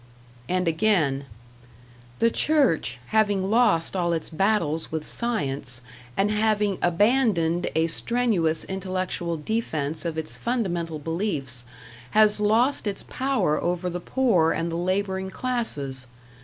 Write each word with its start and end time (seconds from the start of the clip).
And 0.49 0.67
again: 0.67 1.25
The 2.17 2.31
Church, 2.31 2.97
having 3.09 3.51
lost 3.51 3.95
all 3.95 4.13
its 4.13 4.31
battles 4.31 4.91
with 4.91 5.05
science, 5.05 5.83
and 6.17 6.31
having 6.31 6.79
abandoned 6.81 7.67
a 7.75 7.85
strenuous 7.85 8.63
intellectual 8.63 9.37
defense 9.37 10.03
of 10.03 10.17
its 10.17 10.37
fundamental 10.37 10.97
beliefs, 10.97 11.65
has 12.17 12.39
lost 12.39 12.87
its 12.87 13.03
power 13.03 13.61
over 13.61 13.91
the 13.91 13.99
poor 13.99 14.51
and 14.53 14.71
the 14.71 14.75
laboring 14.75 15.29
classes.... 15.29 16.07